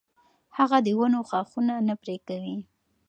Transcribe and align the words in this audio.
هغه 0.57 0.77
د 0.85 0.87
ونو 0.99 1.19
ښاخونه 1.29 1.73
نه 1.87 1.93
پرې 2.01 2.15
کوي. 2.27 2.57